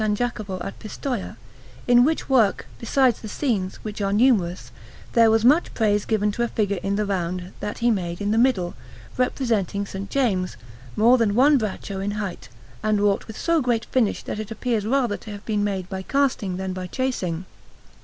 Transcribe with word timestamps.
Jacopo 0.15 0.59
at 0.63 0.79
Pistoia; 0.79 1.37
in 1.87 2.03
which 2.03 2.27
work, 2.27 2.65
besides 2.79 3.21
the 3.21 3.27
scenes, 3.27 3.75
which 3.83 4.01
are 4.01 4.11
numerous, 4.11 4.71
there 5.13 5.29
was 5.29 5.45
much 5.45 5.71
praise 5.75 6.05
given 6.05 6.31
to 6.31 6.41
a 6.41 6.47
figure 6.47 6.79
in 6.81 6.95
the 6.95 7.05
round 7.05 7.53
that 7.59 7.77
he 7.85 7.91
made 7.91 8.19
in 8.19 8.31
the 8.31 8.37
middle, 8.39 8.73
representing 9.15 9.83
S. 9.83 9.95
James, 10.09 10.57
more 10.95 11.19
than 11.19 11.35
one 11.35 11.59
braccio 11.59 11.99
in 11.99 12.17
height, 12.17 12.49
and 12.81 12.99
wrought 12.99 13.27
with 13.27 13.37
so 13.37 13.61
great 13.61 13.85
finish 13.85 14.23
that 14.23 14.39
it 14.39 14.49
appears 14.49 14.87
rather 14.87 15.17
to 15.17 15.29
have 15.29 15.45
been 15.45 15.63
made 15.63 15.87
by 15.87 16.01
casting 16.01 16.57
than 16.57 16.73
by 16.73 16.87
chasing. 16.87 17.45